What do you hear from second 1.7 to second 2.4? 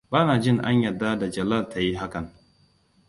yi hakan.